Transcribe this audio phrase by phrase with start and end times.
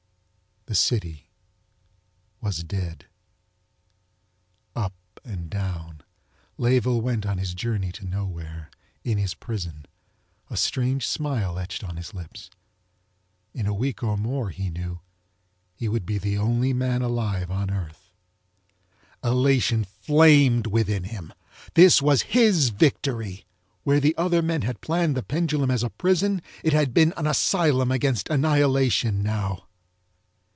[0.67, 1.27] The city
[2.39, 3.07] was dead.
[4.73, 4.93] Up
[5.25, 5.99] and down,
[6.57, 8.71] Layeville went on his journey to nowhere,
[9.03, 9.85] in his prison,
[10.49, 12.49] a strange smile etched on his lips.
[13.53, 15.01] In a week or more, he knew,
[15.75, 18.13] he would be the only man alive on earth.
[19.21, 21.33] Elation flamed within him.
[21.73, 23.45] This was his victory!
[23.83, 27.27] Where the other men had planned the pendulum as a prison it had been an
[27.27, 29.67] asylum against annihilation now!